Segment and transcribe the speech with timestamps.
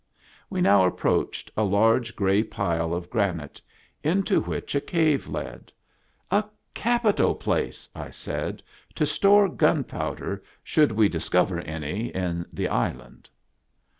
[0.49, 3.61] We now approached a large gray pile of granite,
[4.03, 5.71] into which a cave led."
[6.31, 6.43] A
[6.73, 8.63] capital place," I said,"
[8.95, 13.29] to store gunpowder, should we discover any in the island."